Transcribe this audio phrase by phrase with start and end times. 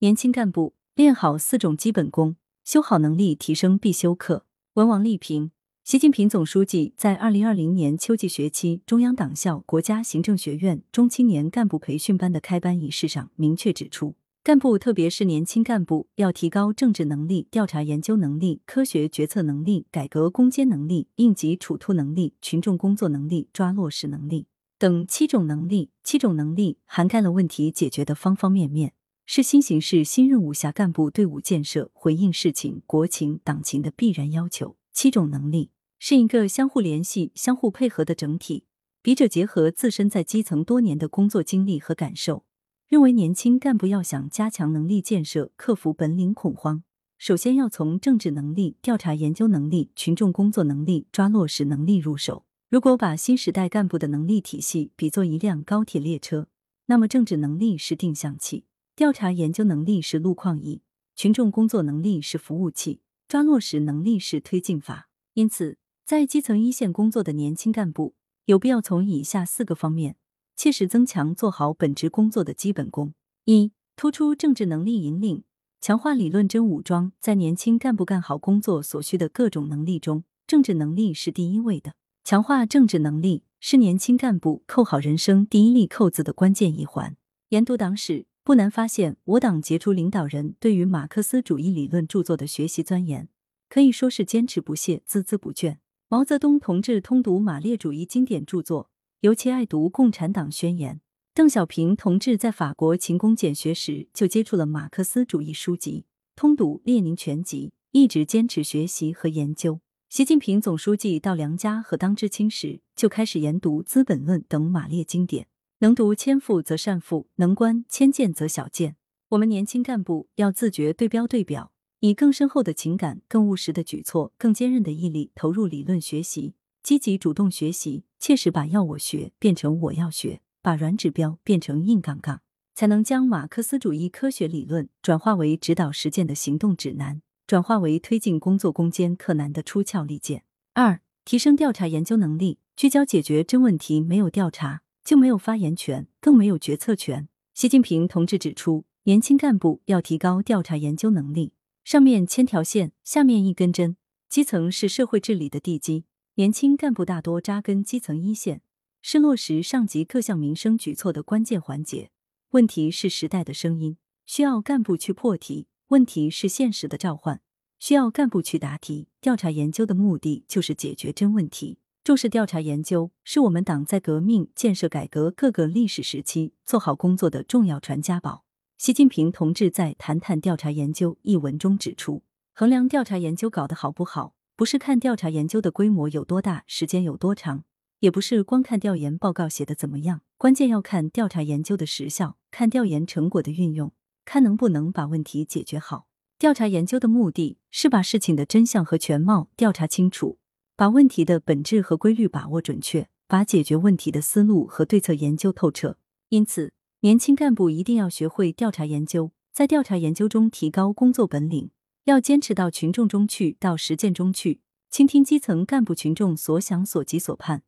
[0.00, 4.44] 年轻干部练好四种基本功，修好能力提升必修课。
[4.74, 5.52] 文王立平，
[5.84, 24.46] 习近平总书记在二零二零年秋季学期中央党校国家行政学院中青年干部培训班的开班仪式上明确指出，干部特别是年轻干部要提高政治能力、调查研究能力、科学决策能力、改革攻坚能力、应急处突能力、群众工作能力、抓落实能力
[24.78, 25.88] 等七种能力。
[26.04, 28.92] 七种能力涵盖了问题解决的方方面面。
[29.28, 34.76] 是新形势新任务下干部队伍建设、回应事情、国情、党情的必然要求。
[34.92, 38.66] 七种能力是一个相互联系、相互配合的整体。
[39.02, 42.44] 笔者结合自身在基层多年的工作经历和感受，
[42.88, 46.84] 认为年轻干部要想加强能力建设、克服本领恐慌，
[47.18, 52.44] 首先要从政治能力、调查研究能力、群众工作能力、抓落实能力入手。
[52.70, 56.48] 如果把新时代干部的能力体系比作一辆高铁列车，
[56.86, 58.64] 那么政治能力是定向器。
[58.96, 60.80] 调查研究能力是路况仪，
[61.14, 65.10] 群众工作能力是服务器，抓落实能力是推进法。
[65.34, 68.14] 因此，在基层一线工作的年轻干部，
[68.46, 70.16] 有必要从以下四个方面
[70.56, 73.12] 切实增强做好本职工作的基本功：
[73.44, 75.44] 一、突出政治能力引领，
[75.78, 77.12] 强化理论真武装。
[77.20, 81.92] 在年轻干部干好工作所需的各种能力中，政治能力是第一位的。
[82.24, 87.14] 强化政治能力是年轻干部扣好人生第一粒扣子的关键一环。
[87.50, 88.24] 研读党史。
[88.46, 93.28] 不难发现，我党杰出领导人对于马克思主义理论著作的学习钻研，
[93.68, 95.78] 可以说是坚持不懈、孜孜不倦。
[96.08, 98.88] 毛泽东同志通读马列主义经典著作，
[99.22, 100.94] 尤其爱读《共产党宣言》。
[101.34, 106.04] 邓小平同志在法国勤工俭学时，就接触了马克思主义书籍，
[106.36, 109.80] 通读《列宁全集》，一直坚持学习和研究。
[110.08, 115.48] 习近平总书记到梁家和当知青时，就开始研读《资本论》等马列经典。
[115.80, 118.96] 能读千复则善复，能观千剑则小见。
[119.28, 132.40] 我们年轻干部要自觉对标对表，以更深厚的情感、更务实的举措、更坚韧的毅力投入理论学习，积极主动学习，切实把要我学变成我要学，把软指标变成硬杠杠，
[132.74, 140.44] 才能将马克思主义科学理论转化为指导实践的行动指南，转化为推进工作攻坚克难的出鞘利剑。
[140.72, 144.80] 二、提升调查研究能力，聚焦解决真问题，没有调查。
[145.06, 147.28] 就没有发言权，更没有决策权。
[147.54, 151.52] 习近平同志指出，年轻干部要提高调查研究能力。
[151.84, 153.96] 上面千条线，下面一根针。
[154.28, 158.62] 基层是社会治理的地基，年轻干部大多扎根基层一线，
[159.00, 162.10] 是落实上级各项民生举措的关键环节。
[162.50, 167.40] 问题是时代的声音，需要干部去破题；问题是现实的召唤，
[167.78, 169.06] 需要干部去答题。
[169.20, 171.78] 调查研究的目的就是解决真问题。
[172.06, 178.44] 重视调查研究，是我们党在革命、建设、改革各个历史时期做好工作的重要传家宝。
[178.78, 182.22] 习近平同志在《谈谈调查研究》一文中指出，
[182.54, 187.64] 衡量调查研究搞得好不好，不是看调查研究的规模有多大、时间有多长，
[187.98, 193.92] 也不是光看调研报告写的怎么样，关键要看调查研究的实效，看调研成果的运用，
[194.24, 196.06] 看能不能把问题解决好。
[196.38, 200.38] 调查研究的目的是把事情的真相和全貌调查清楚。
[200.78, 205.96] 把问题的本质和规律把握准确，把解决问题的思路和对策研究透彻。
[206.28, 211.70] 因此，年轻干部一定要学会调查研究，在调查研究中提高工作本领，
[212.04, 214.60] 要坚持到群众中去，到实践中去，
[214.90, 217.62] 倾听基层干部群众所想所急所盼，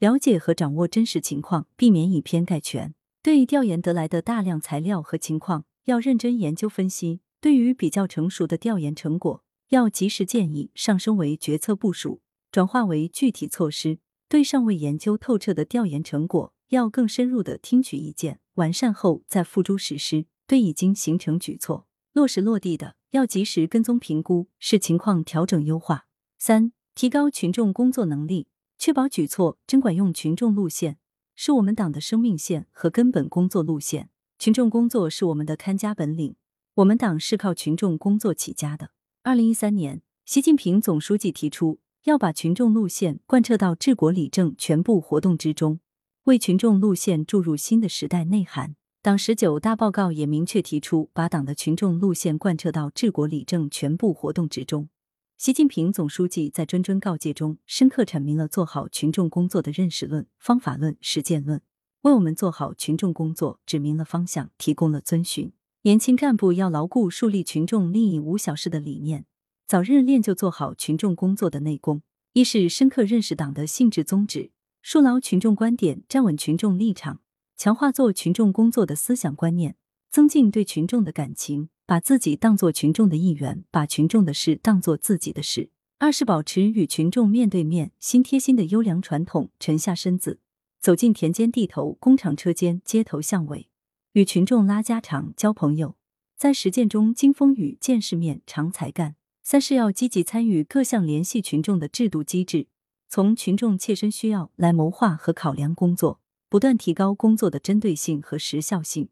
[0.00, 2.92] 了解和掌握真实情况，避免以偏概全。
[3.22, 7.20] 对调研得来的大量材料和情况，要认真研究分析。
[7.40, 12.20] 对于比较成熟的调研成果，要及时建议，上升为决策部署。
[12.52, 26.06] 转化为具体措施，对尚未研究透彻的调研成果，要更深入的听取意见，完善后再付诸实施；对已经形成举措落实落地的，要及时跟踪评估，视情况调整优化。
[26.38, 30.12] 三、提高群众工作能力，确保举措真管用。
[30.12, 30.98] 群众路线
[31.36, 36.34] 是我们党的生命线和根本工作路线，群众工作是我们的看家本领，
[36.74, 38.90] 我们党是靠群众工作起家的。
[39.22, 41.78] 二零一三年，习近平总书记提出。
[42.04, 45.80] 要把群众路线贯彻到治国理政全部活动之中，
[46.24, 48.74] 为群众路线注入新的时代内涵。
[49.02, 54.88] 党十九大报告也明确提出，把党的群众路线贯彻到治国理政全部活动之中。
[55.36, 61.60] 习近平总书记在谆谆告诫中，深刻阐明了做好群众工作的认识论、方法论、实践论，
[62.02, 65.52] 为我们做好群众工作指明了方向，提供了遵循。
[65.82, 69.26] 年轻干部要牢固树立群众利益无小事的理念。
[69.70, 72.02] 早日练就做好群众工作的内功。
[72.32, 74.50] 一是深刻认识党的性质宗旨，
[74.82, 77.20] 树牢群众观点，站稳群众立场，
[77.56, 79.76] 强化做群众工作的思想观念，
[80.10, 85.70] 增进对群众的感情，把自己当做群众的一员，把群众的事当做自己的事。
[86.00, 90.40] 二是保持与群众面对面、心贴心的优良传统，沉下身子，
[90.80, 93.68] 走进田间地头、工厂车间、街头巷尾，
[94.14, 95.94] 与群众拉家常、交朋友，
[96.36, 99.14] 在实践中经风雨、见世面、常才干。
[99.50, 102.68] 三是要积极参与各项联系群众的制度机制，
[103.08, 109.08] 从群众切身需要来谋划和考量工作，不断提高工作的针对性和时效性，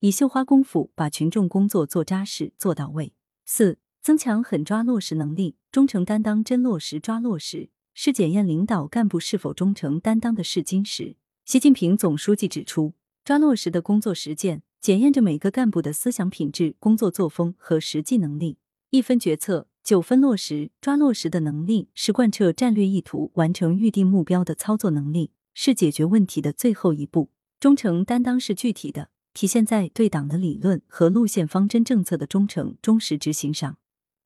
[0.00, 3.12] 以绣花功夫把群众工作做扎实、做到位。
[3.44, 3.76] 四。
[4.00, 11.16] 增强狠抓落实能力，忠诚担当真落实抓落实，是检验领导干部是否忠诚担当的试金石。
[11.44, 18.56] 习近平总书记指出，抓落实的工作实践，检验着每个干部的思想品质、工作作风和实际能力。
[18.88, 27.30] 一分决策，九分落实，抓落实的能力是贯彻战略意图、完成预定目标的操作能力，是解决问题的最后一步。
[27.58, 33.76] 忠诚担当是具体的，体现在对党的理论和路线方针政策的忠诚、忠实执行上。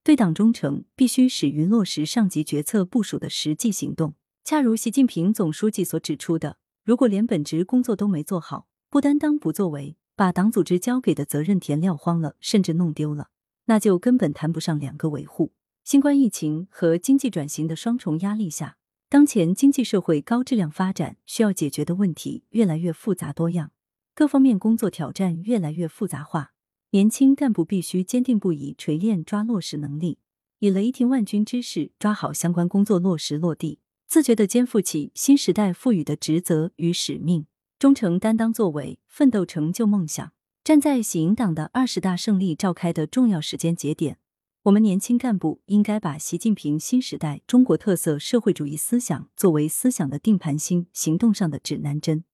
[0.04, 4.14] 对党忠诚，必须始于落实上级决策部署的实际行动。
[4.44, 13.30] 恰如习近平总书记所指出的，如果连本职工作都没做好，不担当、不作为，把党组织交给的责任填撂荒了，甚至弄丢了，
[13.66, 15.52] 那就根本谈不上两个维护。
[15.84, 18.76] 新冠疫情和经济转型的双重压力下，
[19.08, 23.70] 当前经济社会高质量发展需要解决的问题越来越复杂多样，
[24.14, 26.54] 各方面工作挑战越来越复杂化。
[26.90, 30.18] 年轻干部必须坚定不移锤炼抓落实能力，
[30.60, 37.46] 以雷霆万钧之势抓好相关工作落实落地，自觉地肩负起新时代赋予的职责与使命，
[37.78, 40.32] 忠诚担当作为，奋斗成就梦想。
[40.66, 44.18] 站在喜迎党的二十大胜利召开的重要时间节点，
[44.64, 52.24] 我们年轻干部应该把习近平新时代中国特色社会主义思想作为思想的定盘星，行动上的指南针，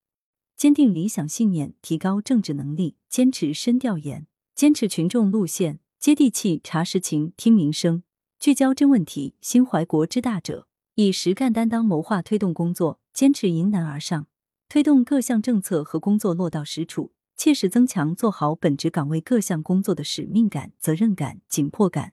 [0.56, 4.26] 坚定理想信念，提高政治能力，坚持深调研。
[4.54, 8.02] 坚持群众路线，接地气，查实情，听民生，
[8.40, 14.26] 聚焦真问题，心怀国之大者，以实干担当谋划推动工作，坚持迎难而上，
[14.70, 22.12] 推动各项政策和工作落到实处，切实增强做好本职岗位各项工作的使命感、责任感、紧迫感，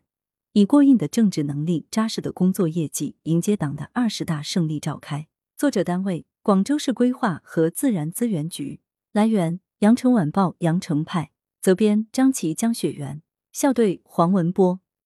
[0.53, 5.27] 以过硬的政治能力、扎实的工作业绩迎接党的二十大胜利召开。
[5.55, 8.81] 作者单位：广州市规划和自然资源局。
[9.11, 11.31] 来源：羊城晚报羊城派。
[11.61, 14.79] 责编：张琪、江雪源，校对：黄文波。